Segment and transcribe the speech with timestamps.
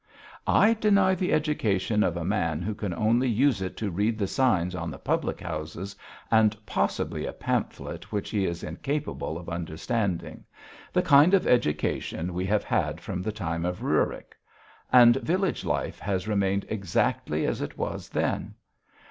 [0.47, 4.25] "I deny the education of a man who can only use it to read the
[4.25, 5.95] signs on the public houses
[6.31, 10.43] and possibly a pamphlet which he is incapable of understanding
[10.91, 14.35] the kind of education we have had from the time of Riurik:
[14.91, 18.55] and village life has remained exactly as it was then.